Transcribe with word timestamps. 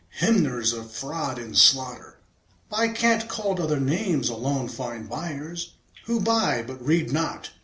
Hymners 0.19 0.73
of 0.73 0.89
fraud 0.91 1.37
and 1.37 1.55
slaughter, 1.55 2.17
By 2.69 2.87
cant 2.87 3.29
called 3.29 3.59
other 3.59 3.79
names, 3.79 4.29
alone 4.29 4.67
find 4.67 5.07
buyers 5.07 5.73
Who 6.05 6.19
buy, 6.19 6.63
but 6.65 6.83
read 6.83 7.11
not. 7.11 7.51